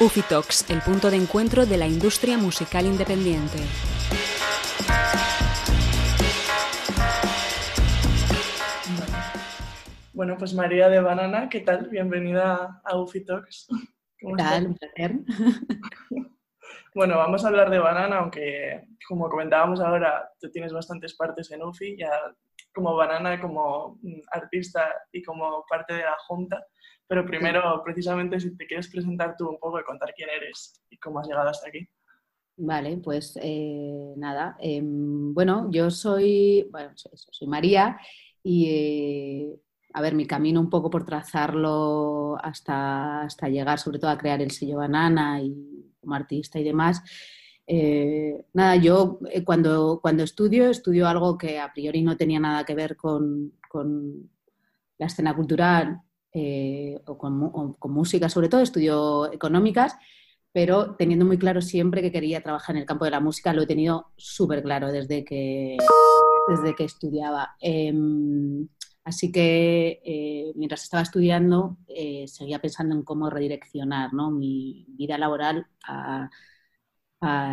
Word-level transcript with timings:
Ufitox, 0.00 0.70
el 0.70 0.80
punto 0.80 1.10
de 1.10 1.16
encuentro 1.16 1.66
de 1.66 1.76
la 1.76 1.88
industria 1.88 2.38
musical 2.38 2.86
independiente. 2.86 3.58
Bueno, 10.12 10.36
pues 10.38 10.54
María 10.54 10.88
de 10.88 11.00
Banana, 11.00 11.48
¿qué 11.48 11.60
tal? 11.60 11.88
Bienvenida 11.88 12.80
a 12.84 12.96
Ufitox. 12.96 13.66
¿Qué 14.18 14.28
tal? 14.36 14.66
Un 14.68 14.74
placer. 14.76 15.18
Bueno, 16.94 17.16
vamos 17.16 17.44
a 17.44 17.48
hablar 17.48 17.70
de 17.70 17.78
Banana, 17.78 18.18
aunque 18.18 18.88
como 19.06 19.28
comentábamos 19.28 19.80
ahora, 19.80 20.30
tú 20.40 20.50
tienes 20.50 20.72
bastantes 20.72 21.14
partes 21.14 21.50
en 21.50 21.62
UFI, 21.62 21.98
ya 21.98 22.10
como 22.74 22.96
Banana, 22.96 23.40
como 23.40 23.98
mm, 24.02 24.20
artista 24.32 24.88
y 25.12 25.22
como 25.22 25.64
parte 25.68 25.94
de 25.94 26.02
la 26.02 26.16
Junta. 26.26 26.64
Pero 27.06 27.24
primero, 27.24 27.82
precisamente, 27.84 28.38
si 28.40 28.56
te 28.56 28.66
quieres 28.66 28.88
presentar 28.88 29.34
tú 29.36 29.48
un 29.48 29.58
poco 29.58 29.80
y 29.80 29.84
contar 29.84 30.12
quién 30.14 30.28
eres 30.30 30.82
y 30.90 30.98
cómo 30.98 31.20
has 31.20 31.28
llegado 31.28 31.48
hasta 31.48 31.68
aquí. 31.68 31.88
Vale, 32.56 32.98
pues 32.98 33.38
eh, 33.40 34.14
nada. 34.16 34.56
Em, 34.60 35.32
bueno, 35.32 35.68
yo 35.70 35.90
soy, 35.90 36.68
bueno, 36.70 36.90
soy, 36.94 37.48
María 37.48 37.98
y, 38.42 38.66
eh, 38.70 39.60
a 39.94 40.02
ver, 40.02 40.14
mi 40.14 40.26
camino 40.26 40.60
un 40.60 40.68
poco 40.68 40.90
por 40.90 41.04
trazarlo 41.04 42.36
hasta, 42.42 43.22
hasta 43.22 43.48
llegar 43.48 43.78
sobre 43.78 43.98
todo 43.98 44.10
a 44.10 44.18
crear 44.18 44.42
el 44.42 44.50
sello 44.50 44.78
Banana 44.78 45.40
y 45.40 45.77
artista 46.14 46.58
y 46.58 46.64
demás. 46.64 47.02
Eh, 47.70 48.46
nada, 48.54 48.76
yo 48.76 49.18
eh, 49.30 49.44
cuando, 49.44 50.00
cuando 50.00 50.22
estudio, 50.22 50.70
estudio 50.70 51.06
algo 51.06 51.36
que 51.36 51.58
a 51.58 51.70
priori 51.70 52.00
no 52.00 52.16
tenía 52.16 52.40
nada 52.40 52.64
que 52.64 52.74
ver 52.74 52.96
con, 52.96 53.52
con 53.68 54.30
la 54.96 55.06
escena 55.06 55.36
cultural 55.36 56.00
eh, 56.32 56.98
o, 57.06 57.18
con, 57.18 57.74
con, 57.74 57.92
música, 57.92 58.30
sobre 58.30 58.48
todo, 58.48 58.62
estudio 58.62 59.30
económicas, 59.30 59.96
pero 60.50 60.96
teniendo 60.96 61.26
muy 61.26 61.36
claro 61.36 61.60
siempre 61.60 62.00
que 62.00 62.10
quería 62.10 62.42
trabajar 62.42 62.74
en 62.74 62.80
el 62.80 62.86
campo 62.86 63.04
de 63.04 63.10
la 63.10 63.20
música, 63.20 63.52
lo 63.52 63.62
he 63.62 63.66
tenido 63.66 64.12
súper 64.16 64.62
claro 64.62 64.90
desde 64.90 65.22
que, 65.22 65.76
desde 66.48 66.74
que 66.74 66.84
estudiaba. 66.84 67.54
Así 69.08 69.32
que 69.32 70.02
eh, 70.04 70.52
mientras 70.54 70.82
estaba 70.82 71.02
estudiando, 71.02 71.78
eh, 71.88 72.26
seguía 72.28 72.60
pensando 72.60 72.94
en 72.94 73.02
cómo 73.02 73.30
redireccionar 73.30 74.12
mi 74.12 74.84
vida 74.86 75.16
laboral 75.16 75.66
a, 75.82 76.28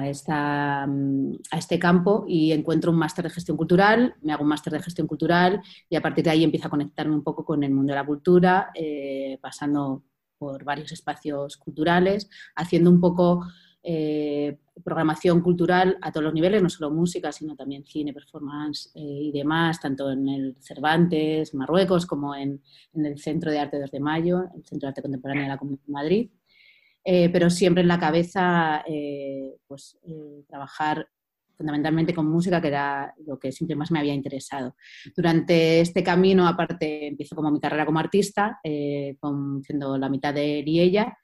esta, 0.09 0.85
mm, 0.85 1.31
a, 1.51 1.57
este 1.57 1.79
campo 1.79 2.25
y 2.27 2.51
encuentro 2.51 2.91
un 2.91 2.97
máster 2.97 3.23
de 3.23 3.29
gestión 3.29 3.55
cultural, 3.55 4.15
me 4.21 4.33
hago 4.33 4.43
un 4.43 4.49
máster 4.49 4.73
de 4.73 4.81
gestión 4.81 5.07
cultural 5.07 5.61
y 5.89 5.95
a 5.95 6.01
partir 6.01 6.25
de 6.25 6.31
ahí 6.31 6.43
empiezo 6.43 6.67
a 6.67 6.71
conectarme 6.71 7.15
un 7.15 7.23
poco 7.23 7.45
con 7.45 7.63
el 7.63 7.71
mundo 7.71 7.93
de 7.93 7.99
la 7.99 8.05
cultura, 8.05 8.71
eh, 8.75 9.39
pasando 9.41 10.03
por 10.37 10.65
varios 10.65 10.91
espacios 10.91 11.55
culturales, 11.55 12.29
haciendo 12.55 12.89
un 12.89 12.99
poco 12.99 13.45
eh, 13.87 14.57
programación 14.83 15.41
cultural 15.41 15.99
a 16.01 16.11
todos 16.11 16.23
los 16.23 16.33
niveles, 16.33 16.59
no 16.59 16.69
solo 16.69 16.89
música, 16.89 17.31
sino 17.31 17.55
también 17.55 17.85
cine, 17.85 18.13
performance 18.13 18.91
eh, 18.95 18.99
y 18.99 19.31
demás, 19.31 19.79
tanto 19.79 20.11
en 20.11 20.27
el 20.27 20.55
Cervantes, 20.59 21.53
Marruecos, 21.53 22.07
como 22.07 22.33
en, 22.33 22.63
el 22.95 23.19
Centro 23.19 23.51
de 23.51 23.59
Arte 23.59 23.79
2 23.79 23.91
de 23.91 23.99
Mayo, 23.99 24.45
el 24.55 24.65
Centro 24.65 24.87
de 24.87 24.89
Arte 24.89 25.03
Contemporáneo 25.03 25.43
de 25.43 25.49
la 25.49 25.57
Comunidad 25.57 25.85
de 25.85 25.93
Madrid. 25.93 26.29
Eh, 27.03 27.29
pero 27.29 27.51
siempre 27.51 27.83
en 27.83 27.87
la 27.87 27.99
cabeza, 27.99 28.83
pues, 29.67 29.99
trabajar 30.47 31.07
fundamentalmente 31.55 32.15
con 32.15 32.25
música, 32.27 32.59
que 32.59 32.69
era 32.69 33.13
lo 33.27 33.37
que 33.37 33.51
siempre 33.51 33.75
más 33.75 33.91
me 33.91 33.99
había 33.99 34.15
interesado. 34.15 34.75
Durante 35.15 35.79
este 35.79 36.03
camino, 36.03 36.47
aparte, 36.47 37.05
empiezo 37.05 37.35
como 37.35 37.51
mi 37.51 37.59
carrera 37.59 37.85
como 37.85 37.99
artista, 37.99 38.59
siendo 38.63 39.97
la 39.99 40.09
mitad 40.09 40.33
de 40.33 40.59
él 40.59 40.67
y 40.67 40.79
ella, 40.79 41.15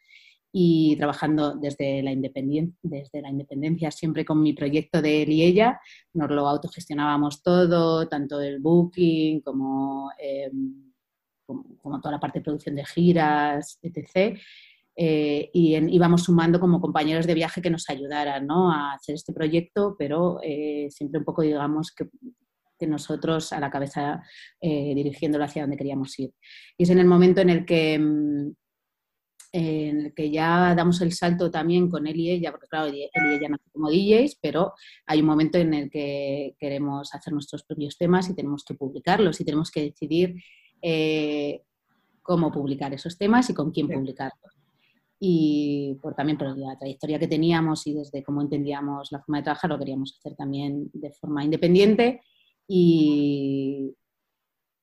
y 0.51 0.95
trabajando 0.97 1.55
desde 1.55 2.03
la, 2.03 2.11
independencia, 2.11 2.75
desde 2.81 3.21
la 3.21 3.29
independencia, 3.29 3.91
siempre 3.91 4.25
con 4.25 4.41
mi 4.41 4.53
proyecto 4.53 5.01
de 5.01 5.23
él 5.23 5.29
y 5.29 5.43
ella. 5.43 5.79
Nos 6.13 6.29
lo 6.29 6.47
autogestionábamos 6.47 7.41
todo, 7.41 8.07
tanto 8.07 8.41
el 8.41 8.59
booking 8.59 9.41
como, 9.41 10.11
em, 10.17 10.91
como, 11.45 12.01
toda 12.01 12.13
la 12.13 12.19
parte 12.19 12.39
de 12.39 12.43
producción 12.43 12.75
de 12.75 12.85
giras, 12.85 13.79
etc. 13.81 14.37
Eh, 14.95 15.49
y 15.53 15.75
íbamos 15.95 16.23
sumando 16.23 16.59
como 16.59 16.81
compañeros 16.81 17.25
de 17.25 17.33
viaje 17.33 17.61
que 17.61 17.69
nos 17.69 17.89
ayudaran 17.89 18.45
¿no? 18.45 18.71
a 18.71 18.93
hacer 18.93 19.15
este 19.15 19.33
proyecto, 19.33 19.95
pero 19.97 20.39
eh, 20.43 20.87
siempre 20.89 21.19
un 21.19 21.25
poco, 21.25 21.43
digamos, 21.43 21.91
que, 21.93 22.09
que 22.77 22.87
nosotros 22.87 23.53
a 23.53 23.59
la 23.59 23.69
cabeza 23.69 24.21
eh, 24.59 24.93
dirigiéndolo 24.95 25.45
hacia 25.45 25.63
donde 25.63 25.77
queríamos 25.77 26.19
ir. 26.19 26.31
Y 26.77 26.83
es 26.83 26.89
en 26.89 26.99
el 26.99 27.07
momento 27.07 27.39
en 27.39 27.49
el 27.49 27.65
que 27.65 27.93
em, 27.93 28.53
en 29.53 30.05
el 30.05 30.13
que 30.13 30.31
ya 30.31 30.73
damos 30.75 31.01
el 31.01 31.11
salto 31.11 31.51
también 31.51 31.89
con 31.89 32.07
él 32.07 32.17
y 32.17 32.31
ella, 32.31 32.51
porque 32.51 32.67
claro, 32.67 32.87
él 32.87 32.95
y 32.95 33.03
ella 33.03 33.49
nacen 33.49 33.71
como 33.73 33.89
DJs, 33.89 34.37
pero 34.41 34.73
hay 35.05 35.19
un 35.19 35.25
momento 35.25 35.57
en 35.57 35.73
el 35.73 35.89
que 35.89 36.55
queremos 36.57 37.13
hacer 37.13 37.33
nuestros 37.33 37.63
propios 37.63 37.97
temas 37.97 38.29
y 38.29 38.35
tenemos 38.35 38.63
que 38.63 38.75
publicarlos 38.75 39.41
y 39.41 39.45
tenemos 39.45 39.69
que 39.69 39.83
decidir 39.83 40.35
eh, 40.81 41.63
cómo 42.21 42.51
publicar 42.51 42.93
esos 42.93 43.17
temas 43.17 43.49
y 43.49 43.53
con 43.53 43.71
quién 43.71 43.89
publicarlos. 43.89 44.53
Y 45.19 45.99
por, 46.01 46.15
también 46.15 46.37
por 46.37 46.57
la 46.57 46.77
trayectoria 46.77 47.19
que 47.19 47.27
teníamos 47.27 47.85
y 47.85 47.93
desde 47.93 48.23
cómo 48.23 48.41
entendíamos 48.41 49.11
la 49.11 49.19
forma 49.19 49.37
de 49.37 49.43
trabajar, 49.43 49.69
lo 49.69 49.77
queríamos 49.77 50.17
hacer 50.17 50.35
también 50.35 50.89
de 50.93 51.11
forma 51.11 51.43
independiente. 51.43 52.21
Y, 52.67 53.93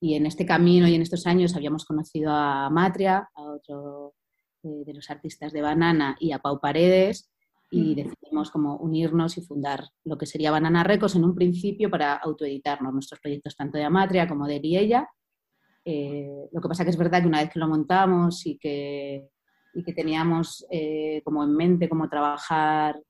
y 0.01 0.15
en 0.15 0.27
este 0.27 0.47
camino 0.47 0.87
y 0.87 0.95
en 0.95 1.03
estos 1.03 1.27
años 1.27 1.57
habíamos 1.57 1.85
conocido 1.85 2.31
a 2.31 2.71
Matria, 2.71 3.29
a 3.35 3.43
otro 3.43 4.15
eh, 4.69 4.85
de 4.85 4.95
los 4.95 5.11
artistas 5.11 5.53
de 5.53 5.63
Banana 5.63 6.17
y 6.21 6.33
a 6.33 6.39
Pau 6.39 6.61
Paredes 6.61 7.31
y 7.71 7.95
decidimos 7.95 8.51
como 8.51 8.77
unirnos 8.77 9.37
y 9.37 9.43
fundar 9.43 9.85
lo 10.05 10.17
que 10.17 10.25
sería 10.25 10.51
Banana 10.51 10.85
Records 10.85 11.17
en 11.17 11.25
un 11.25 11.35
principio 11.35 11.91
para 11.91 12.15
autoeditarnos 12.15 12.95
nuestros 12.95 13.21
proyectos 13.21 13.57
tanto 13.57 13.77
de 13.77 13.85
Amatria 13.85 14.27
como 14.27 14.47
de 14.47 14.57
él 14.57 14.65
y 14.65 14.79
ella. 14.79 15.09
Eh, 15.85 16.49
lo 16.51 16.61
que 16.63 16.69
pasa 16.69 16.85
que 16.85 16.91
es 16.91 16.97
verdad 16.97 17.21
que 17.21 17.29
una 17.29 17.43
vez 17.43 17.51
que 17.53 17.59
lo 17.59 17.69
montamos 17.69 18.47
y 18.47 18.57
que, 18.57 19.29
y 19.75 19.85
que 19.85 19.93
teníamos 19.93 20.67
eh, 20.71 21.21
como 21.25 21.45
en 21.45 21.55
mente 21.55 21.89
cómo 21.91 22.09
trabajar 22.09 23.03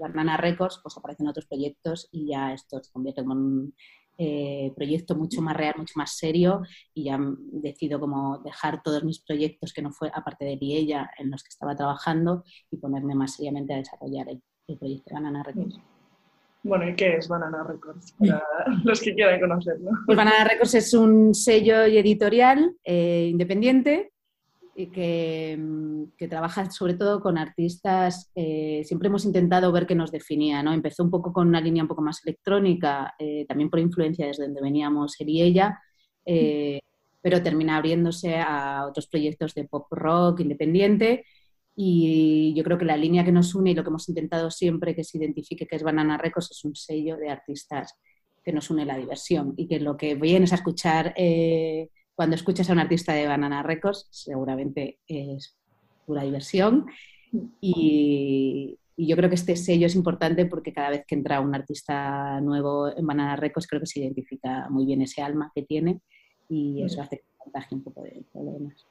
Banana 0.00 0.36
Records, 0.36 0.80
pues 0.82 0.96
aparecen 0.96 1.28
otros 1.28 1.46
proyectos 1.46 2.08
y 2.12 2.28
ya 2.28 2.52
esto 2.52 2.82
se 2.82 2.92
convierte 2.92 3.22
en 3.22 3.30
un, 3.30 3.74
eh, 4.18 4.72
proyecto 4.74 5.14
mucho 5.14 5.42
más 5.42 5.56
real, 5.56 5.74
mucho 5.76 5.94
más 5.96 6.16
serio 6.16 6.62
y 6.94 7.04
ya 7.04 7.18
decido 7.52 8.00
como 8.00 8.38
dejar 8.38 8.82
todos 8.82 9.04
mis 9.04 9.20
proyectos 9.20 9.72
que 9.72 9.82
no 9.82 9.90
fue 9.92 10.10
aparte 10.14 10.44
de 10.44 10.58
ella 10.60 11.10
en 11.18 11.30
los 11.30 11.42
que 11.42 11.50
estaba 11.50 11.76
trabajando 11.76 12.44
y 12.70 12.78
ponerme 12.78 13.14
más 13.14 13.36
seriamente 13.36 13.74
a 13.74 13.78
desarrollar 13.78 14.28
el, 14.28 14.42
proyecto 14.78 15.14
Banana 15.14 15.42
Records. 15.44 15.78
Bueno, 16.64 16.88
¿y 16.88 16.96
qué 16.96 17.16
es 17.16 17.28
Banana 17.28 17.62
Records? 17.62 18.12
Para 18.18 18.42
los 18.84 19.00
que 19.00 19.14
quieran 19.14 19.38
conocerlo. 19.38 19.90
Pues 20.06 20.16
Banana 20.16 20.44
Records 20.44 20.74
es 20.74 20.92
un 20.94 21.34
sello 21.34 21.86
y 21.86 21.98
editorial 21.98 22.74
eh, 22.82 23.28
independiente 23.30 24.12
que, 24.84 25.56
mm, 25.58 26.16
que, 26.18 26.28
trabaja 26.28 26.70
sobre 26.70 26.94
todo 26.94 27.20
con 27.22 27.38
artistas, 27.38 28.30
eh, 28.34 28.82
siempre 28.84 29.08
hemos 29.08 29.24
intentado 29.24 29.72
ver 29.72 29.86
qué 29.86 29.94
nos 29.94 30.12
definía, 30.12 30.62
¿no? 30.62 30.72
Empezó 30.74 31.02
un 31.02 31.10
poco 31.10 31.32
con 31.32 31.48
una 31.48 31.60
línea 31.62 31.82
un 31.82 31.88
poco 31.88 32.02
más 32.02 32.20
electrónica, 32.24 33.14
eh, 33.18 33.46
también 33.48 33.70
por 33.70 33.80
influencia 33.80 34.26
desde 34.26 34.44
donde 34.44 34.60
veníamos 34.60 35.18
él 35.20 35.30
y 35.30 35.42
ella, 35.42 35.80
eh, 36.26 36.80
pero 37.22 37.42
termina 37.42 37.76
abriéndose 37.78 38.36
a 38.36 38.84
otros 38.86 39.06
proyectos 39.08 39.54
de 39.54 39.64
pop 39.64 39.86
rock 39.90 40.40
independiente 40.40 41.24
y 41.74 42.54
yo 42.54 42.62
creo 42.62 42.78
que 42.78 42.84
la 42.84 42.96
línea 42.96 43.24
que 43.24 43.32
nos 43.32 43.54
une 43.54 43.70
y 43.70 43.74
lo 43.74 43.82
que 43.82 43.88
hemos 43.90 44.08
intentado 44.08 44.50
siempre 44.50 44.94
que 44.94 45.04
se 45.04 45.18
identifique 45.18 45.66
que 45.66 45.76
es 45.76 45.82
Banana 45.82 46.18
Records 46.18 46.50
es 46.50 46.64
un 46.64 46.74
sello 46.74 47.16
de 47.16 47.30
artistas 47.30 47.94
que 48.44 48.52
nos 48.52 48.70
une 48.70 48.84
la 48.84 48.96
diversión 48.96 49.54
y 49.56 49.66
que 49.66 49.80
lo 49.80 49.96
que 49.96 50.14
vienes 50.14 50.52
a 50.52 50.56
escuchar 50.56 51.14
cuando 52.16 52.34
escuchas 52.34 52.68
a 52.68 52.72
un 52.72 52.78
artista 52.78 53.12
de 53.12 53.28
Banana 53.28 53.62
Records, 53.62 54.08
seguramente 54.10 54.98
es 55.06 55.56
pura 56.06 56.22
diversión. 56.22 56.86
Y, 57.60 58.78
yo 58.98 59.14
creo 59.14 59.28
que 59.28 59.34
este 59.34 59.56
sello 59.56 59.86
es 59.86 59.94
importante 59.94 60.46
porque 60.46 60.72
cada 60.72 60.88
vez 60.88 61.04
que 61.06 61.14
entra 61.14 61.40
un 61.40 61.54
artista 61.54 62.40
nuevo 62.40 62.88
en 62.96 63.06
Banana 63.06 63.36
Records, 63.36 63.66
creo 63.66 63.80
que 63.80 63.86
se 63.86 64.00
identifica 64.00 64.70
muy 64.70 64.86
bien 64.86 65.02
ese 65.02 65.20
alma 65.20 65.52
que 65.54 65.64
tiene 65.64 66.00
y 66.48 66.82
eso 66.82 67.02
hace 67.02 67.18
que 67.18 67.24
contagie 67.36 67.76
un 67.76 67.84
poco 67.84 68.02
de 68.02 68.24
demás. 68.32 68.86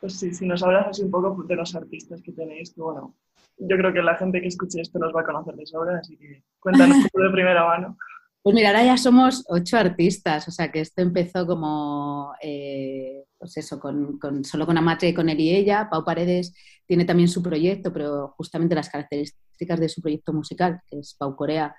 Pues 0.00 0.20
sí, 0.20 0.32
si 0.32 0.46
nos 0.46 0.62
hablas 0.62 0.86
así 0.90 1.02
un 1.02 1.10
poco 1.10 1.42
de 1.42 1.56
los 1.56 1.74
artistas 1.74 2.22
que 2.22 2.30
tenéis, 2.30 2.72
que 2.72 2.80
bueno, 2.80 3.16
yo 3.58 3.76
creo 3.76 3.92
que 3.92 4.02
la 4.02 4.14
gente 4.14 4.40
que 4.40 4.46
escuche 4.46 4.80
esto 4.80 5.00
nos 5.00 5.12
va 5.12 5.22
a 5.22 5.24
conocer 5.24 5.56
de 5.56 5.66
sobra, 5.66 5.98
así 5.98 6.16
que 6.16 6.44
cuéntanos 6.60 6.96
de 7.12 7.30
primera 7.30 7.66
mano. 7.66 7.96
Pues 8.42 8.54
mira, 8.54 8.70
ahora 8.70 8.84
ya 8.84 8.96
somos 8.96 9.44
ocho 9.48 9.76
artistas, 9.76 10.48
o 10.48 10.50
sea 10.50 10.72
que 10.72 10.80
esto 10.80 11.02
empezó 11.02 11.46
como, 11.46 12.32
eh, 12.42 13.24
pues 13.38 13.58
eso, 13.58 13.78
con, 13.78 14.18
solo 14.44 14.64
con 14.64 14.78
Amatre 14.78 15.12
con 15.12 15.28
él 15.28 15.38
y 15.40 15.54
ella. 15.54 15.88
Pau 15.90 16.04
Paredes 16.04 16.54
tiene 16.86 17.04
también 17.04 17.28
su 17.28 17.42
proyecto, 17.42 17.92
pero 17.92 18.34
justamente 18.38 18.74
las 18.74 18.88
características 18.88 19.78
de 19.78 19.90
su 19.90 20.00
proyecto 20.00 20.32
musical, 20.32 20.80
que 20.86 21.00
es 21.00 21.14
Pau 21.18 21.36
Corea, 21.36 21.76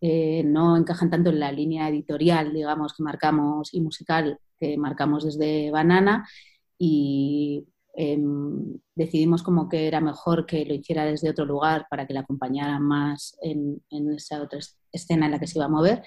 eh, 0.00 0.42
no 0.44 0.76
encajan 0.76 1.10
tanto 1.10 1.30
en 1.30 1.38
la 1.38 1.52
línea 1.52 1.88
editorial, 1.88 2.52
digamos, 2.52 2.94
que 2.96 3.04
marcamos 3.04 3.72
y 3.72 3.80
musical 3.80 4.38
que 4.58 4.76
marcamos 4.76 5.24
desde 5.24 5.70
Banana. 5.70 6.28
Y 6.76 7.68
em, 7.94 8.78
decidimos 8.94 9.42
como 9.42 9.68
que 9.68 9.86
era 9.86 10.00
mejor 10.00 10.46
que 10.46 10.64
lo 10.64 10.74
hiciera 10.74 11.04
desde 11.04 11.30
otro 11.30 11.44
lugar 11.44 11.86
para 11.90 12.06
que 12.06 12.14
la 12.14 12.20
acompañaran 12.20 12.82
más 12.82 13.36
en, 13.42 13.82
esa 14.14 14.42
otra 14.42 14.60
escena 14.92 15.26
en 15.26 15.32
la 15.32 15.38
que 15.38 15.46
se 15.46 15.58
iba 15.58 15.66
a 15.66 15.68
mover. 15.68 16.02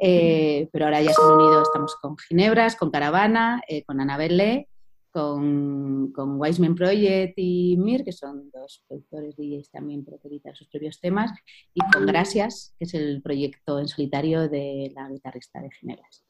Eh, 0.00 0.68
pero 0.72 0.84
ahora 0.84 1.02
ya 1.02 1.12
se 1.12 1.20
han 1.20 1.32
unido, 1.32 1.62
estamos 1.62 1.96
con 1.96 2.16
Ginebras, 2.16 2.76
con 2.76 2.90
Caravana, 2.90 3.60
eh, 3.68 3.82
con 3.84 4.00
Anabel 4.00 4.66
con, 5.14 6.10
con 6.10 6.40
Wiseman 6.40 6.74
Project 6.74 7.34
y 7.36 7.76
Mir, 7.78 8.04
que 8.04 8.10
son 8.10 8.50
dos 8.50 8.82
productores 8.88 9.36
DJs 9.36 9.70
también, 9.70 10.04
pero 10.04 10.18
que 10.18 10.26
editan 10.26 10.56
sus 10.56 10.66
propios 10.66 10.98
temas, 10.98 11.30
y 11.72 11.80
con 11.92 12.04
Gracias, 12.04 12.74
que 12.78 12.84
es 12.84 12.94
el 12.94 13.22
proyecto 13.22 13.78
en 13.78 13.86
solitario 13.86 14.48
de 14.48 14.92
la 14.92 15.08
guitarrista 15.08 15.60
de 15.60 15.70
Ginebras. 15.70 16.24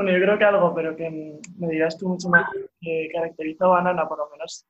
Bueno, 0.00 0.16
yo 0.16 0.24
creo 0.24 0.38
que 0.38 0.44
algo, 0.44 0.74
pero 0.74 0.96
que 0.96 1.10
me 1.58 1.68
dirás 1.68 1.98
tú 1.98 2.08
mucho 2.08 2.30
más, 2.30 2.48
que 2.80 3.10
caracteriza 3.12 3.66
a 3.66 3.68
Banana, 3.68 4.08
por 4.08 4.16
lo 4.16 4.30
menos 4.30 4.64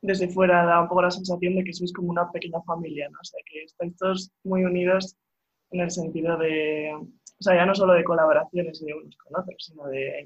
desde 0.00 0.26
fuera, 0.26 0.64
da 0.64 0.80
un 0.80 0.88
poco 0.88 1.02
la 1.02 1.10
sensación 1.10 1.54
de 1.54 1.64
que 1.64 1.74
sois 1.74 1.92
como 1.92 2.08
una 2.08 2.32
pequeña 2.32 2.62
familia, 2.62 3.10
¿no? 3.10 3.18
O 3.20 3.24
sea, 3.24 3.40
que 3.44 3.64
estáis 3.64 3.94
todos 3.98 4.32
muy 4.42 4.64
unidos 4.64 5.18
en 5.70 5.80
el 5.82 5.90
sentido 5.90 6.38
de, 6.38 6.94
o 6.94 7.42
sea, 7.42 7.56
ya 7.56 7.66
no 7.66 7.74
solo 7.74 7.92
de 7.92 8.04
colaboraciones 8.04 8.80
de 8.80 8.94
unos 8.94 9.14
con 9.18 9.38
otros, 9.38 9.62
sino 9.66 9.84
de 9.88 10.24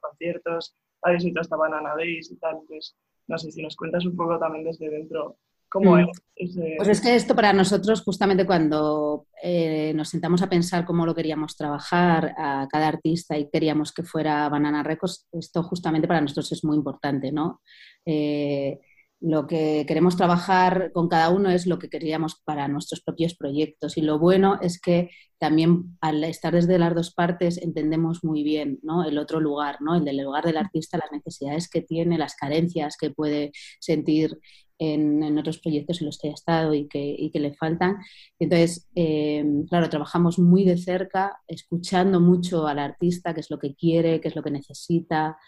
conciertos, 0.00 0.74
habéis 1.02 1.22
visto 1.22 1.38
hasta 1.38 1.54
Banana 1.54 1.94
Days 1.94 2.28
y 2.32 2.36
tal, 2.38 2.54
entonces, 2.54 2.96
no 3.28 3.38
sé 3.38 3.52
si 3.52 3.62
nos 3.62 3.76
cuentas 3.76 4.04
un 4.04 4.16
poco 4.16 4.36
también 4.36 4.64
desde 4.64 4.90
dentro 4.90 5.36
cómo 5.72 5.96
mm. 5.96 6.06
es 6.36 6.56
Pues 6.76 6.88
es 6.88 7.00
que 7.00 7.14
esto 7.14 7.34
para 7.34 7.52
nosotros, 7.52 8.02
justamente 8.02 8.44
cuando 8.44 9.26
eh, 9.42 9.92
nos 9.94 10.10
sentamos 10.10 10.42
a 10.42 10.48
pensar 10.48 10.84
cómo 10.84 11.06
lo 11.06 11.14
queríamos 11.14 11.56
trabajar 11.56 12.34
a 12.36 12.68
cada 12.70 12.88
artista 12.88 13.38
y 13.38 13.48
queríamos 13.48 13.92
que 13.92 14.02
fuera 14.02 14.48
Banana 14.48 14.82
Records, 14.82 15.28
esto 15.32 15.62
justamente 15.62 16.06
para 16.06 16.20
nosotros 16.20 16.52
es 16.52 16.64
muy 16.64 16.76
importante, 16.76 17.32
¿no? 17.32 17.62
Eh, 18.04 18.80
lo 19.22 19.46
que 19.46 19.84
queremos 19.86 20.16
trabajar 20.16 20.90
con 20.92 21.08
cada 21.08 21.30
uno 21.30 21.48
es 21.48 21.66
lo 21.66 21.78
que 21.78 21.88
queríamos 21.88 22.42
para 22.44 22.66
nuestros 22.66 23.02
propios 23.02 23.36
proyectos. 23.36 23.96
Y 23.96 24.02
lo 24.02 24.18
bueno 24.18 24.58
es 24.60 24.80
que 24.80 25.10
también 25.38 25.96
al 26.00 26.24
estar 26.24 26.52
desde 26.52 26.76
las 26.76 26.92
dos 26.92 27.14
partes 27.14 27.56
entendemos 27.62 28.24
muy 28.24 28.42
bien 28.42 28.80
¿no? 28.82 29.04
el 29.04 29.18
otro 29.18 29.38
lugar, 29.38 29.76
¿no? 29.80 29.94
el 29.94 30.04
del 30.04 30.18
lugar 30.24 30.44
del 30.44 30.56
artista, 30.56 30.98
las 30.98 31.12
necesidades 31.12 31.70
que 31.70 31.82
tiene, 31.82 32.18
las 32.18 32.34
carencias 32.34 32.96
que 32.96 33.10
puede 33.10 33.52
sentir 33.78 34.40
en, 34.82 35.38
otros 35.38 35.58
proyectos 35.58 36.00
en 36.00 36.06
los 36.06 36.18
que 36.18 36.28
ha 36.28 36.32
estado 36.32 36.74
y 36.74 36.88
que, 36.88 37.30
que 37.32 37.40
le 37.40 37.54
faltan. 37.54 37.98
Entonces, 38.38 38.88
eh, 38.94 39.44
claro, 39.68 39.88
trabajamos 39.88 40.38
muy 40.38 40.64
de 40.64 40.76
cerca, 40.78 41.40
escuchando 41.46 42.20
mucho 42.20 42.66
al 42.66 42.78
artista, 42.78 43.34
qué 43.34 43.40
es 43.40 43.50
lo 43.50 43.58
que 43.58 43.74
quiere, 43.74 44.20
qué 44.20 44.28
es 44.28 44.36
lo 44.36 44.42
que 44.42 44.50
necesita, 44.50 45.38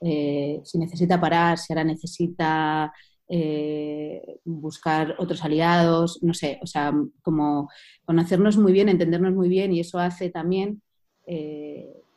eh, 0.00 0.60
si 0.64 0.78
necesita 0.78 1.20
parar, 1.20 1.58
si 1.58 1.72
ahora 1.72 1.84
necesita 1.84 2.92
eh, 3.28 4.40
buscar 4.44 5.16
otros 5.18 5.42
aliados, 5.44 6.18
no 6.22 6.34
sé, 6.34 6.58
o 6.62 6.66
sea, 6.66 6.92
como 7.22 7.70
conocernos 8.04 8.58
muy 8.58 8.72
bien, 8.72 8.88
entendernos 8.88 9.34
muy 9.34 9.48
bien 9.48 9.72
y 9.72 9.80
eso 9.80 9.98
hace 9.98 10.30
también 10.30 10.82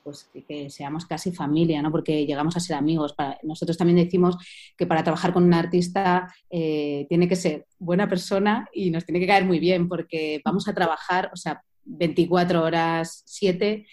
pues 0.08 0.30
que, 0.48 0.70
seamos 0.70 1.06
casi 1.06 1.34
familia, 1.34 1.82
¿no? 1.82 1.92
porque 1.92 2.26
llegamos 2.26 2.56
a 2.56 2.62
ser 2.62 2.78
amigos. 2.78 3.14
nosotros 3.44 3.78
también 3.78 3.98
decimos 3.98 4.38
que 4.78 4.88
para 4.88 5.04
trabajar 5.04 5.34
con 5.34 5.44
un 5.44 5.54
artista 5.54 6.34
eh, 6.50 7.06
tiene 7.10 7.28
que 7.28 7.36
ser 7.36 7.66
buena 7.78 8.08
persona 8.08 8.70
y 8.72 8.90
nos 8.90 9.06
tiene 9.06 9.20
que 9.20 9.28
caer 9.28 9.44
muy 9.44 9.60
bien 9.60 9.90
porque 9.90 10.42
vamos 10.46 10.70
a 10.70 10.74
trabajar, 10.74 11.30
o 11.34 11.36
sea, 11.36 11.62
24 11.84 12.64
horas, 12.64 13.24
7 13.26 13.86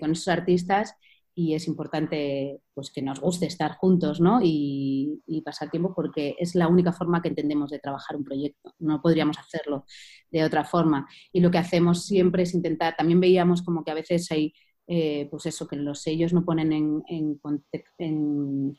con 0.00 0.10
esos 0.10 0.28
artistas 0.28 0.94
y 1.38 1.54
es 1.54 1.68
importante 1.68 2.62
pues, 2.74 2.90
que 2.90 3.00
nos 3.00 3.20
guste 3.20 3.46
estar 3.46 3.76
juntos 3.76 4.20
¿no? 4.20 4.40
y, 4.42 5.22
pasar 5.44 5.70
tiempo 5.70 5.94
porque 5.94 6.34
es 6.36 6.56
la 6.56 6.66
única 6.66 6.92
forma 6.92 7.22
que 7.22 7.28
entendemos 7.28 7.70
de 7.70 7.78
trabajar 7.78 8.16
un 8.16 8.24
proyecto. 8.24 8.74
No 8.80 9.00
podríamos 9.00 9.38
hacerlo 9.38 9.84
de 10.32 10.42
otra 10.42 10.64
forma. 10.64 11.06
Y 11.32 11.38
lo 11.38 11.52
que 11.52 11.58
hacemos 11.58 12.04
siempre 12.04 12.42
es 12.42 12.54
intentar, 12.54 12.96
también 12.96 13.20
veíamos 13.20 13.62
como 13.62 13.84
que 13.84 13.92
a 13.92 13.94
veces 13.94 14.28
hay, 14.32 14.52
eh, 14.88 15.28
pues 15.30 15.46
eso, 15.46 15.68
que 15.68 15.76
los 15.76 16.00
sellos 16.00 16.32
no 16.32 16.44
ponen 16.44 16.72
en, 16.72 17.04
en, 17.08 17.38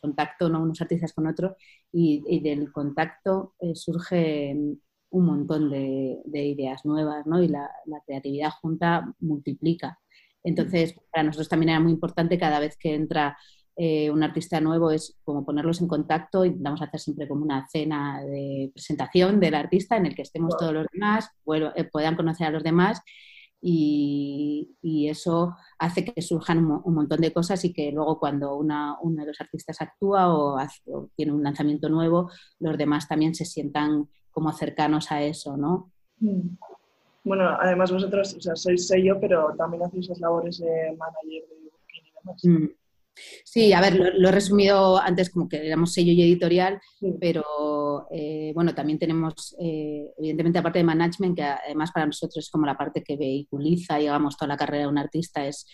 contacto 0.02 0.50
¿no? 0.50 0.64
unos 0.64 0.82
artistas 0.82 1.14
con 1.14 1.28
otros 1.28 1.54
y, 1.92 2.40
del 2.42 2.72
contacto 2.72 3.54
eh, 3.60 3.76
surgen 3.76 4.82
un 5.12 5.26
montón 5.26 5.70
de, 5.70 6.20
ideas 6.34 6.84
nuevas 6.84 7.26
¿no? 7.26 7.42
y 7.42 7.48
la, 7.48 7.70
la 7.86 8.02
creatividad 8.06 8.52
junta 8.62 9.14
multiplica. 9.20 10.00
Entonces, 10.44 10.96
para 11.12 11.24
nosotros 11.24 11.50
también 11.50 11.70
era 11.70 11.80
muy 11.80 11.92
importante 11.92 12.38
cada 12.38 12.60
vez 12.60 12.76
que 12.78 12.96
entra 12.96 13.38
eh, 13.82 14.12
un 14.12 14.22
artista 14.24 14.60
nuevo 14.60 14.92
es 14.92 15.18
como 15.24 15.46
ponerlos 15.46 15.80
en 15.80 15.88
contacto, 15.88 16.44
intentamos 16.44 16.82
hacer 16.82 17.00
siempre 17.00 17.30
como 17.30 17.46
una 17.46 17.66
cena 17.70 18.22
de 18.26 18.72
presentación 18.74 19.40
del 19.40 19.56
artista 19.56 19.96
en 19.96 20.06
el 20.06 20.16
que 20.16 20.24
estemos 20.24 20.58
todos 20.58 20.74
los 20.74 20.86
demás, 20.92 21.30
eh, 21.78 21.86
puedan 21.86 22.18
conocer 22.18 22.48
a 22.48 22.52
los 22.52 22.62
demás 22.62 23.02
y, 23.62 24.29
eso 24.82 25.56
hace 25.78 26.06
que 26.06 26.22
surjan 26.22 26.66
un, 26.66 26.94
montón 26.94 27.22
de 27.22 27.34
cosas 27.34 27.64
y 27.66 27.74
que 27.74 27.92
luego 27.92 28.20
cuando 28.20 28.56
una, 28.56 28.98
uno 29.02 29.22
de 29.22 29.28
los 29.28 29.42
artistas 29.42 29.82
actúa 29.82 30.34
o, 30.34 30.58
tiene 31.16 31.32
un 31.32 31.44
lanzamiento 31.44 31.90
nuevo, 31.90 32.30
los 32.60 32.78
demás 32.78 33.08
también 33.08 33.36
se 33.36 33.46
sientan 33.46 34.10
como 34.32 34.52
cercanos 34.52 35.12
a 35.12 35.22
eso, 35.22 35.58
¿no? 35.58 35.92
Mm. 36.20 36.58
Bueno, 37.24 37.50
además 37.60 37.92
vosotros, 37.92 38.34
o 38.36 38.42
sea, 38.42 38.56
sois 38.56 38.88
sello, 38.88 39.20
pero 39.20 39.54
también 39.58 39.84
hacéis 39.84 40.10
las 40.10 40.20
labores 40.20 40.58
de 40.60 40.96
manager 40.98 41.44
de 41.50 41.56
booking 41.64 42.06
y 42.06 42.12
demás. 42.16 42.42
Mm. 42.44 42.79
Sí, 43.44 43.74
a 43.74 43.82
ver, 43.82 43.96
lo, 43.96 44.30
he 44.30 44.32
resumido 44.32 44.98
antes 44.98 45.30
como 45.30 45.48
que 45.48 45.66
éramos 45.66 45.94
sello 45.94 46.12
y 46.12 46.22
editorial, 46.22 46.80
pero 47.20 48.08
eh, 48.12 48.52
bueno, 48.54 48.74
también 48.76 49.00
tenemos, 49.00 49.56
eh, 49.60 50.12
evidentemente, 50.18 50.60
aparte 50.60 50.80
de 50.80 50.86
management, 50.86 51.36
que 51.36 51.44
además 51.44 51.92
para 51.92 52.06
nosotros 52.06 52.46
es 52.46 52.52
como 52.52 52.66
la 52.66 52.78
parte 52.78 53.04
que 53.04 53.18
vehiculiza, 53.18 53.98
digamos, 53.98 54.38
toda 54.38 54.50
la 54.50 54.58
carrera 54.58 54.84
de 54.84 54.90
un 54.90 54.98
artista, 54.98 55.46
es 55.46 55.66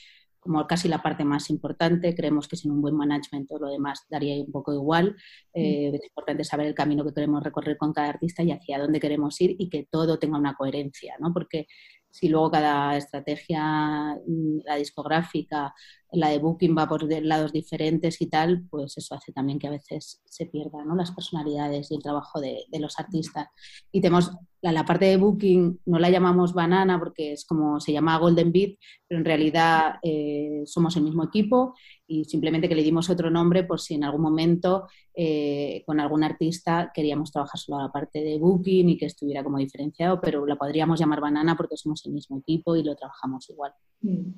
como 0.45 0.68
casi 0.68 0.88
la 0.88 1.01
parte 1.01 1.25
más 1.25 1.50
importante. 1.50 2.13
Creemos 2.13 2.47
que 2.47 2.56
sin 2.56 2.71
un 2.71 2.81
buen 2.81 2.95
management 2.95 3.50
todo 3.50 3.59
lo 3.59 3.69
demás 3.71 4.06
daría 4.09 4.36
un 4.36 4.51
poco 4.51 4.74
igual. 4.74 5.15
Eh, 5.53 5.91
es 5.94 6.03
importante 6.06 6.44
saber 6.44 6.68
el 6.68 6.75
camino 6.75 7.03
que 7.03 7.13
queremos 7.13 7.44
recorrer 7.44 7.77
con 7.77 7.91
cada 7.91 8.09
artista 8.09 8.44
y 8.44 8.51
hacia 8.51 8.77
dónde 8.77 9.00
queremos 9.00 9.41
ir 9.41 9.56
y 9.57 9.69
que 9.69 9.88
todo 9.89 10.19
tenga 10.19 10.38
una 10.38 10.53
coherencia, 10.53 11.15
¿no? 11.19 11.33
Porque 11.33 11.65
si 12.12 12.30
luego 12.30 12.51
cada 12.51 12.95
estrategia, 12.95 14.15
mm, 14.25 14.59
la 14.65 14.75
discográfica, 14.75 15.74
la 16.12 16.30
de 16.30 16.40
Booking 16.40 16.75
va 16.78 16.88
por 16.88 17.04
lados 17.24 17.52
diferentes 17.52 18.22
y 18.22 18.27
tal, 18.27 18.65
pues 18.70 18.98
eso 18.98 19.15
hace 19.15 19.32
también 19.32 19.60
que 19.60 19.68
a 19.68 19.72
veces 19.72 20.22
se 20.25 20.46
pierdan 20.46 20.88
¿no? 20.88 20.96
las 20.96 21.12
personalidades 21.12 21.91
y 21.91 21.96
el 21.96 22.03
trabajo 22.03 22.39
de, 22.39 22.65
los 22.79 23.00
artistas. 23.00 23.48
Y 23.91 24.01
tenemos 24.01 24.32
la, 24.62 24.86
parte 24.86 25.06
de 25.06 25.18
Booking, 25.18 25.79
no 25.86 26.00
la 26.00 26.10
llamamos 26.10 26.53
banana 26.53 27.00
porque 27.00 27.34
es 27.34 27.46
como 27.46 27.79
se 27.79 27.91
llama 27.91 28.18
Golden 28.18 28.51
Beat, 28.51 28.77
pero 29.08 29.20
en 29.20 29.25
realidad 29.25 29.96
eh, 30.03 30.63
somos 30.65 30.96
el 30.96 31.03
mismo 31.03 31.24
equipo 31.24 31.75
y 32.08 32.25
simplemente 32.25 32.70
que 32.70 32.75
le 32.75 32.84
dimos 32.84 33.10
otro 33.10 33.29
nombre 33.29 33.63
por 33.63 33.79
si 33.79 33.96
en 33.96 34.03
algún 34.03 34.22
momento 34.22 34.88
eh, 35.13 35.84
con 35.86 36.00
algún 36.00 36.24
artista 36.24 36.91
queríamos 36.94 37.32
trabajar 37.32 37.60
solo 37.60 37.82
la 37.82 37.91
parte 37.91 38.22
de 38.22 38.38
Booking 38.38 38.89
y 38.89 38.98
que 38.98 39.06
estuviera 39.06 39.44
como 39.44 39.58
diferenciado, 39.58 40.20
pero 40.22 40.46
la 40.46 40.56
podríamos 40.56 41.00
llamar 41.00 41.22
banana 41.22 41.56
porque 41.56 41.77
somos 41.77 42.06
el 42.06 42.13
mismo 42.13 42.39
equipo 42.39 42.75
y 42.75 42.84
lo 42.84 42.96
trabajamos 42.96 43.50
igual. 43.50 43.74
Mm. 44.01 44.34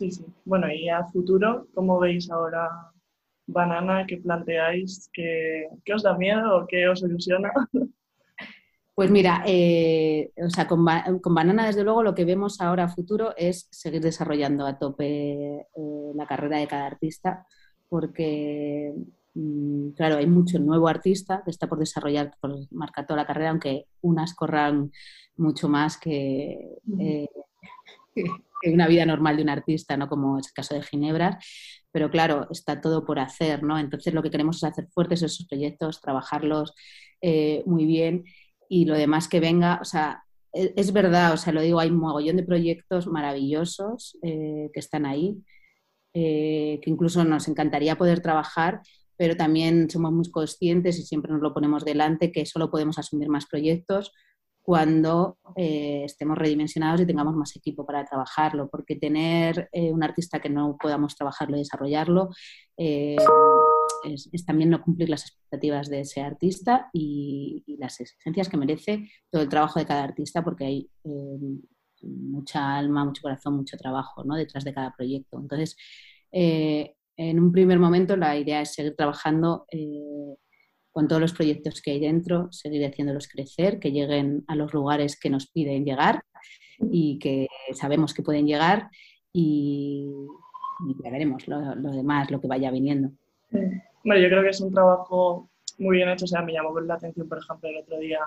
Sí, 0.00 0.10
sí. 0.10 0.24
Bueno, 0.46 0.72
y 0.72 0.88
a 0.88 1.04
futuro, 1.04 1.66
¿cómo 1.74 1.98
veis 1.98 2.30
ahora 2.30 2.70
Banana? 3.46 4.06
¿Qué 4.06 4.16
planteáis? 4.16 5.10
¿Qué, 5.12 5.68
os 5.94 6.02
da 6.02 6.16
miedo 6.16 6.56
o 6.56 6.66
qué 6.66 6.88
os 6.88 7.02
ilusiona? 7.02 7.52
Pues 8.94 9.10
mira, 9.10 9.42
eh, 9.46 10.30
o 10.36 10.50
sea, 10.50 10.66
con, 10.66 10.84
Banana, 10.84 11.66
desde 11.66 11.84
luego, 11.84 12.02
lo 12.02 12.14
que 12.14 12.26
vemos 12.26 12.60
ahora 12.60 12.84
a 12.84 12.88
futuro 12.88 13.32
es 13.34 13.66
seguir 13.70 14.02
desarrollando 14.02 14.66
a 14.66 14.78
tope 14.78 15.60
eh, 15.60 16.12
la 16.14 16.26
carrera 16.26 16.58
de 16.58 16.66
cada 16.66 16.86
artista, 16.86 17.46
porque, 17.88 18.92
mm, 19.32 19.90
claro, 19.92 20.16
hay 20.16 20.26
mucho 20.26 20.58
nuevo 20.58 20.86
artista 20.86 21.40
que 21.42 21.50
está 21.50 21.66
por 21.66 21.78
desarrollar, 21.78 22.34
por 22.42 22.54
marcar 22.72 23.06
toda 23.06 23.20
la 23.20 23.26
carrera, 23.26 23.50
aunque 23.50 23.86
unas 24.02 24.34
corran 24.34 24.92
mucho 25.36 25.66
más 25.70 25.96
que, 25.96 26.58
eh, 26.98 27.28
una 28.64 28.88
vida 28.88 29.06
normal 29.06 29.36
de 29.36 29.42
un 29.42 29.48
artista, 29.48 29.96
¿no? 29.96 30.08
Como 30.08 30.38
es 30.38 30.48
el 30.48 30.52
caso 30.52 30.74
de 30.74 30.82
Ginebra, 30.82 31.38
pero 31.92 32.10
claro, 32.10 32.46
está 32.50 32.80
todo 32.80 33.04
por 33.04 33.18
hacer, 33.18 33.62
¿no? 33.62 33.78
Entonces 33.78 34.14
lo 34.14 34.22
que 34.22 34.30
queremos 34.30 34.56
es 34.56 34.64
hacer 34.64 34.88
fuertes 34.92 35.22
esos 35.22 35.46
proyectos, 35.46 36.00
trabajarlos 36.00 36.74
eh, 37.20 37.62
muy 37.66 37.84
bien 37.86 38.24
y 38.68 38.84
lo 38.84 38.94
demás 38.94 39.28
que 39.28 39.40
venga, 39.40 39.78
o 39.80 39.84
sea, 39.84 40.24
e, 40.52 40.72
es, 40.76 40.92
verdad, 40.92 41.32
o 41.32 41.36
sea, 41.36 41.52
lo 41.52 41.62
digo, 41.62 41.80
hay 41.80 41.90
un 41.90 41.98
mogollón 41.98 42.36
de 42.36 42.44
proyectos 42.44 43.06
maravillosos 43.06 44.18
eh, 44.22 44.70
que 44.72 44.80
están 44.80 45.06
ahí, 45.06 45.42
eh, 46.14 46.80
que 46.82 46.90
incluso 46.90 47.24
nos 47.24 47.48
encantaría 47.48 47.98
poder 47.98 48.20
trabajar, 48.20 48.82
pero 49.16 49.36
también 49.36 49.90
somos 49.90 50.12
muy 50.12 50.30
conscientes 50.30 50.98
y 50.98 51.02
siempre 51.02 51.32
nos 51.32 51.42
lo 51.42 51.52
ponemos 51.52 51.84
delante 51.84 52.32
que 52.32 52.46
solo 52.46 52.70
podemos 52.70 52.98
asumir 52.98 53.28
más 53.28 53.46
proyectos 53.46 54.12
cuando 54.70 55.36
eh, 55.56 56.04
estemos 56.04 56.38
redimensionados 56.38 57.00
y 57.00 57.04
tengamos 57.04 57.34
más 57.34 57.56
equipo 57.56 57.84
para 57.84 58.04
trabajarlo, 58.04 58.70
porque 58.70 58.94
tener 58.94 59.68
eh, 59.72 59.90
un 59.90 60.04
artista 60.04 60.38
que 60.38 60.48
no 60.48 60.76
podamos 60.80 61.16
trabajarlo 61.16 61.56
y 61.56 61.58
desarrollarlo, 61.58 62.28
eh, 62.76 63.16
es, 64.04 64.46
también 64.46 64.70
no 64.70 64.80
cumplir 64.80 65.08
las 65.08 65.22
expectativas 65.22 65.90
de 65.90 66.02
ese 66.02 66.20
artista 66.20 66.88
y, 66.92 67.64
las 67.80 68.00
exigencias 68.00 68.48
que 68.48 68.58
merece 68.58 69.08
todo 69.28 69.42
el 69.42 69.48
trabajo 69.48 69.80
de 69.80 69.86
cada 69.86 70.04
artista, 70.04 70.44
porque 70.44 70.66
hay 70.66 70.90
mucha 72.02 72.76
alma, 72.76 73.04
mucho 73.04 73.22
corazón, 73.22 73.56
mucho 73.56 73.76
trabajo 73.76 74.22
detrás 74.36 74.62
de 74.62 74.72
cada 74.72 74.94
proyecto. 74.94 75.40
Entonces, 75.40 75.76
en 76.30 77.40
un 77.40 77.50
primer 77.50 77.80
momento 77.80 78.16
la 78.16 78.36
idea 78.36 78.60
es 78.60 78.72
seguir 78.72 78.94
trabajando 78.94 79.66
con 80.92 81.08
todos 81.08 81.20
los 81.20 81.32
proyectos 81.32 81.80
que 81.82 81.92
hay 81.92 82.00
dentro, 82.00 82.50
seguir 82.50 82.84
haciéndolos 82.84 83.28
crecer, 83.28 83.78
que 83.78 83.92
lleguen 83.92 84.44
a 84.48 84.56
los 84.56 84.72
lugares 84.74 85.18
que 85.18 85.30
nos 85.30 85.46
piden 85.48 85.84
llegar 85.84 86.24
y 86.80 87.18
que 87.18 87.46
sabemos 87.74 88.14
que 88.14 88.22
pueden 88.22 88.46
llegar 88.46 88.90
y, 89.32 90.08
ya 91.02 91.10
veremos 91.10 91.46
lo, 91.46 91.60
demás, 91.92 92.30
lo 92.30 92.40
que 92.40 92.48
vaya 92.48 92.70
viniendo. 92.70 93.10
Bueno, 93.50 94.20
yo 94.20 94.28
creo 94.28 94.42
que 94.42 94.48
es 94.48 94.60
un 94.60 94.72
trabajo 94.72 95.50
muy 95.78 95.96
bien 95.96 96.08
hecho, 96.08 96.24
o 96.24 96.28
sea, 96.28 96.42
me 96.42 96.52
llamó 96.52 96.78
la 96.80 96.94
atención, 96.94 97.28
por 97.28 97.38
ejemplo, 97.38 97.68
el 97.68 97.78
otro 97.78 97.98
día, 97.98 98.20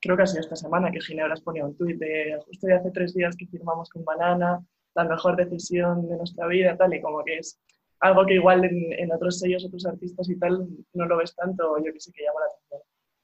creo 0.00 0.16
que 0.16 0.22
ha 0.22 0.26
sido 0.26 0.40
esta 0.40 0.56
semana, 0.56 0.90
que 0.90 1.00
Ginebra 1.00 1.34
ponía 1.44 1.64
un 1.64 1.76
tuit 1.76 1.98
de 1.98 2.38
justo 2.46 2.66
de 2.66 2.74
hace 2.74 2.90
tres 2.90 3.14
días 3.14 3.36
que 3.36 3.46
firmamos 3.46 3.90
con 3.90 4.04
Banana, 4.04 4.60
la 4.94 5.04
mejor 5.04 5.36
decisión 5.36 6.08
de 6.08 6.16
nuestra 6.16 6.46
vida, 6.46 6.76
tal, 6.76 6.94
y 6.94 7.00
como 7.00 7.24
que 7.24 7.38
es 7.38 7.60
algo 8.00 8.24
que 8.26 8.34
igual 8.34 8.64
en, 8.64 9.12
otros 9.12 9.38
sellos, 9.38 9.64
otros 9.64 9.86
artistas 9.86 10.28
y 10.28 10.36
tal, 10.36 10.66
no 10.94 11.06
lo 11.06 11.18
ves 11.18 11.34
tanto, 11.36 11.76
yo 11.78 11.92
que 11.92 12.00
sé 12.00 12.10
que 12.12 12.24
llama 12.24 12.40
la 12.40 12.46
atención. 12.46 12.80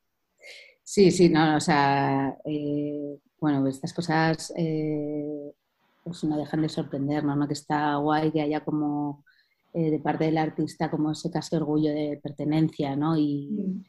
Sí, 0.82 1.10
sí, 1.10 1.28
no, 1.28 1.56
o 1.56 1.60
sea, 1.60 2.36
eh, 2.44 3.16
bueno, 3.40 3.66
estas 3.68 3.94
cosas 3.94 4.52
eh, 4.56 5.52
pues 6.02 6.24
no 6.24 6.36
dejan 6.36 6.62
de 6.62 6.68
sorprendernos, 6.68 7.36
¿no? 7.36 7.46
Que 7.46 7.54
está 7.54 7.94
guay 7.96 8.32
que 8.32 8.42
haya 8.42 8.64
como 8.64 9.24
eh, 9.72 9.90
de 9.90 9.98
parte 10.00 10.24
del 10.24 10.38
artista 10.38 10.90
como 10.90 11.12
ese 11.12 11.30
casi 11.30 11.54
orgullo 11.54 11.90
de 11.90 12.18
pertenencia, 12.20 12.96
¿no? 12.96 13.16
Y 13.16 13.48
mm. 13.50 13.84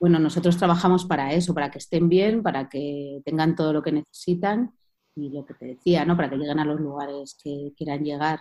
bueno, 0.00 0.18
nosotros 0.18 0.56
trabajamos 0.56 1.04
para 1.04 1.34
eso, 1.34 1.52
para 1.52 1.70
que 1.70 1.78
estén 1.78 2.08
bien, 2.08 2.42
para 2.42 2.70
que 2.70 3.20
tengan 3.24 3.54
todo 3.54 3.74
lo 3.74 3.82
que 3.82 3.92
necesitan 3.92 4.72
y 5.16 5.30
lo 5.30 5.44
que 5.44 5.54
te 5.54 5.66
decía, 5.66 6.04
¿no? 6.04 6.16
Para 6.16 6.28
que 6.30 6.36
lleguen 6.36 6.58
a 6.58 6.64
los 6.64 6.78
lugares 6.78 7.38
que 7.42 7.72
quieran 7.76 8.04
llegar. 8.04 8.40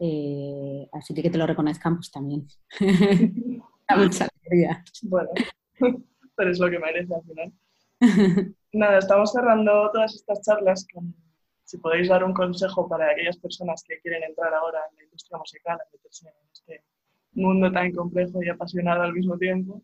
Eh, 0.00 0.88
así 0.92 1.14
que 1.14 1.22
que 1.22 1.30
te 1.30 1.38
lo 1.38 1.46
reconozcan, 1.46 1.96
pues 1.96 2.10
también. 2.10 2.46
mucha 3.96 4.28
alegría. 4.28 4.84
Bueno, 5.02 5.30
pero 6.36 6.50
es 6.50 6.58
lo 6.58 6.68
que 6.68 6.78
merece 6.78 7.14
al 7.14 7.22
final. 7.22 8.54
Nada, 8.72 8.98
estamos 8.98 9.32
cerrando 9.32 9.90
todas 9.92 10.14
estas 10.14 10.42
charlas 10.42 10.86
con, 10.92 11.14
si 11.64 11.78
podéis 11.78 12.08
dar 12.08 12.24
un 12.24 12.34
consejo 12.34 12.88
para 12.88 13.10
aquellas 13.10 13.36
personas 13.38 13.82
que 13.86 14.00
quieren 14.00 14.24
entrar 14.24 14.52
ahora 14.54 14.80
en 14.90 14.96
la 14.96 15.04
industria 15.04 15.38
musical, 15.38 15.78
a 15.80 15.90
meterse 15.92 16.28
en 16.28 16.34
este 16.52 16.84
mundo 17.32 17.70
tan 17.72 17.92
complejo 17.92 18.42
y 18.42 18.48
apasionado 18.48 19.02
al 19.02 19.12
mismo 19.12 19.38
tiempo, 19.38 19.82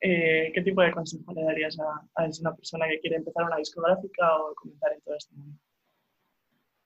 eh, 0.00 0.50
¿qué 0.52 0.62
tipo 0.62 0.82
de 0.82 0.92
consejo 0.92 1.32
le 1.32 1.44
darías 1.44 1.78
a, 1.78 2.22
a, 2.22 2.28
una 2.40 2.54
persona 2.54 2.86
que 2.88 3.00
quiere 3.00 3.16
empezar 3.16 3.44
una 3.44 3.56
discográfica 3.56 4.36
o 4.36 4.54
comenzar 4.54 4.92
en 4.92 5.00
todo 5.00 5.14
este 5.14 5.34
mundo? 5.34 5.58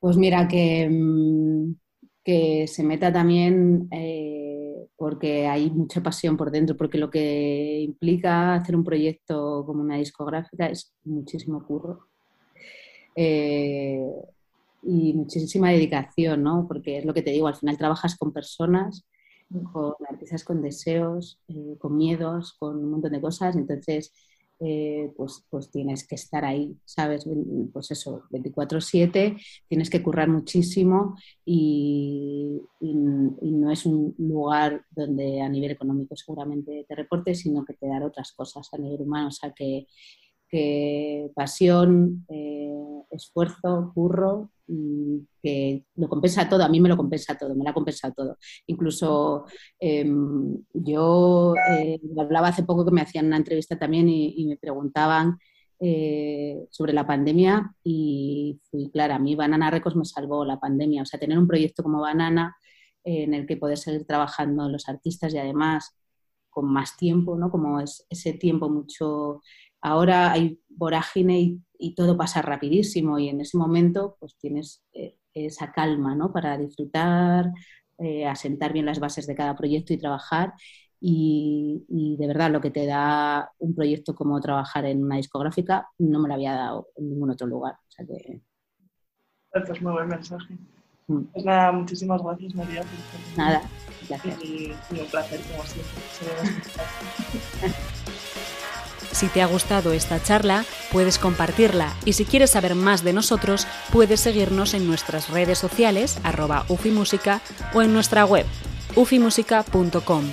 Pues 0.01 0.17
mira, 0.17 0.49
que, 0.49 0.89
mm, 0.91 1.75
que 2.25 2.67
se 2.67 2.83
meta 2.83 3.13
también 3.13 3.89
eh, 3.93 4.87
porque 4.97 5.47
hay 5.47 5.71
mucha 5.71 6.03
pasión 6.03 6.37
por 6.37 6.51
dentro, 6.51 6.77
porque 6.77 6.99
lo 6.99 7.11
que 7.11 7.81
implica 7.83 8.55
hacer 8.55 8.77
un 8.77 8.85
proyecto 8.85 9.65
como 9.67 9.83
una 9.83 9.97
discográfica 9.99 10.67
es 10.67 10.95
muchísimo 11.05 11.65
curro. 11.67 12.09
Eh, 13.17 14.01
y 14.83 15.13
muchísima 15.15 15.71
dedicación, 15.71 16.43
¿no? 16.43 16.67
Porque 16.67 16.99
es 16.99 17.05
lo 17.05 17.13
que 17.15 17.23
te 17.23 17.31
digo, 17.33 17.49
al 17.49 17.57
final 17.57 17.77
trabajas 17.79 18.17
con 18.17 18.33
personas, 18.33 19.07
con 19.73 19.95
artistas 20.09 20.45
con 20.45 20.63
deseos, 20.63 21.41
eh, 21.49 21.77
con 21.79 21.97
miedos, 21.97 22.55
con 22.59 22.77
un 22.79 22.91
montón 22.93 23.13
de 23.13 23.21
cosas, 23.21 23.57
entonces 23.57 24.13
eh, 24.63 25.11
pues, 25.17 25.45
pues 25.49 25.71
tienes 25.71 26.07
que 26.07 26.17
estar 26.17 26.45
ahí, 26.45 26.77
¿sabes? 26.85 27.27
Pues 27.73 27.91
eso, 27.91 28.25
24/7, 28.31 29.37
tienes 29.67 29.89
que 29.89 30.03
currar 30.03 30.29
muchísimo 30.29 31.17
y, 31.45 32.61
no 32.81 33.71
es 33.71 33.87
un 33.87 34.15
lugar 34.19 34.85
donde 34.91 35.41
a 35.41 35.49
nivel 35.49 35.71
económico 35.71 36.17
seguramente 36.17 36.85
te 36.89 36.95
reportes, 36.95 37.41
sino 37.41 37.65
que 37.65 37.75
te 37.75 37.87
dará 37.87 38.07
otras 38.07 38.33
cosas 38.33 38.69
a 38.73 38.79
nivel 38.79 39.03
humano, 39.03 39.29
o 39.29 39.33
sea 39.33 39.53
que, 39.53 39.87
pasión, 41.35 42.25
eh, 42.29 42.73
esfuerzo, 43.11 43.93
curro 43.95 44.51
que 45.43 45.85
lo 45.97 46.09
compensa 46.09 46.49
todo, 46.49 46.63
a 46.63 46.69
mí 46.69 46.81
me 46.81 46.89
lo 46.89 46.97
compensa 46.97 47.37
todo, 47.37 47.55
me 47.55 47.65
lo 47.65 47.71
ha 47.71 47.75
compensado 47.75 48.15
todo. 48.15 48.39
Incluso 48.67 49.45
em, 49.79 50.57
yo 50.73 51.55
eh, 51.73 52.01
hablaba 52.19 52.49
hace 52.49 52.63
poco 52.63 52.85
que 52.85 52.93
me 52.93 53.01
hacían 53.01 53.27
una 53.27 53.37
entrevista 53.37 53.79
también 53.79 54.09
y, 54.09 54.47
me 54.47 54.57
preguntaban 54.57 55.39
eh, 55.81 56.67
sobre 56.71 56.93
la 56.93 57.07
pandemia 57.07 57.75
y 57.83 58.61
fui 58.71 58.91
clara, 58.91 59.17
a 59.17 59.19
mí 59.19 59.35
Banana 59.35 59.71
Records 59.71 59.97
me 59.97 60.05
salvó 60.05 60.45
la 60.45 60.61
pandemia, 60.61 61.03
o 61.03 61.07
sea, 61.07 61.19
tener 61.19 61.39
un 61.39 61.49
proyecto 61.49 61.83
como 61.83 62.01
Banana 62.01 62.57
en 63.03 63.35
el 63.35 63.47
que 63.47 63.57
poder 63.57 63.79
seguir 63.79 64.07
trabajando 64.07 64.69
los 64.69 64.89
artistas 64.89 65.33
y 65.35 65.39
además 65.39 65.97
con 66.51 66.67
más 66.67 66.97
tiempo, 66.97 67.37
¿no? 67.37 67.51
Como 67.51 67.81
es 67.81 68.07
ese 68.11 68.35
tiempo 68.35 68.69
mucho... 68.69 69.43
Ahora 69.81 70.33
hay 70.33 70.61
vorágine 70.69 71.41
y 71.41 71.61
y 71.81 71.95
todo 71.95 72.17
pasa 72.17 72.43
rapidísimo 72.43 73.19
y 73.19 73.29
en 73.29 73.41
ese 73.41 73.57
momento 73.57 74.17
pues 74.21 74.37
tienes 74.37 74.85
eh, 74.93 75.17
esa 75.33 75.73
calma 75.73 76.15
¿no? 76.15 76.33
para 76.33 76.59
disfrutar, 76.59 77.51
eh, 77.99 78.27
asentar 78.27 78.73
bien 78.73 78.87
las 78.87 79.01
bases 79.01 79.27
de 79.27 79.35
cada 79.35 79.57
proyecto 79.57 79.93
y 79.93 79.99
trabajar. 79.99 80.53
Y, 81.03 82.17
de 82.19 82.27
verdad 82.27 82.51
lo 82.51 82.61
que 82.61 82.71
te 82.71 82.85
da 82.85 83.51
un 83.59 83.75
proyecto 83.75 84.15
como 84.15 84.39
trabajar 84.39 84.85
en 84.85 85.03
una 85.03 85.17
discográfica 85.17 85.89
no 85.97 86.21
me 86.21 86.29
lo 86.29 86.35
había 86.35 86.53
dado 86.53 86.89
en 86.97 87.09
ningún 87.09 87.31
otro 87.31 87.47
lugar. 87.47 87.73
O 87.73 87.91
sea 87.91 88.05
que... 88.05 88.43
Es 89.53 89.83
muy 89.83 89.93
buen 89.93 90.09
mensaje. 90.09 90.55
Mm. 91.07 91.23
Pues 91.33 91.45
nada, 91.47 91.73
muchísimas 91.73 92.23
gracias 92.23 92.55
María. 92.55 92.83
Nada, 93.35 93.63
gracias. 94.07 94.45
Y, 94.45 94.75
y 94.91 95.01
un 95.01 95.07
placer 95.07 95.41
como 95.51 95.65
siempre. 95.65 95.95
Si 99.21 99.29
te 99.29 99.43
ha 99.43 99.47
gustado 99.47 99.93
esta 99.93 100.23
charla, 100.23 100.65
puedes 100.91 101.19
compartirla 101.19 101.95
y 102.07 102.15
si 102.15 102.25
quieres 102.25 102.53
saber 102.53 102.75
más 102.75 103.05
de 103.05 103.13
nosotros, 103.13 103.67
puedes 103.93 104.21
seguirnos 104.21 104.73
en 104.73 104.87
nuestras 104.87 105.29
redes 105.29 105.59
sociales 105.59 106.17
arroba 106.23 106.65
ufimúsica 106.69 107.43
o 107.75 107.83
en 107.83 107.93
nuestra 107.93 108.25
web 108.25 108.47
ufimusica.com. 108.97 110.25